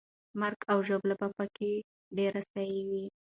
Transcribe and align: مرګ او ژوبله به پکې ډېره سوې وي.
مرګ 0.39 0.59
او 0.71 0.77
ژوبله 0.87 1.15
به 1.19 1.27
پکې 1.37 1.71
ډېره 2.17 2.41
سوې 2.51 2.81
وي. 2.89 3.05